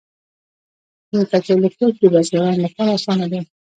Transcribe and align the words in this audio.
د 1.13 1.15
کچالو 1.31 1.67
کښت 1.77 1.95
د 2.01 2.05
بزګرانو 2.13 2.63
لپاره 2.65 2.91
اسانه 2.97 3.25
دی. 3.31 3.39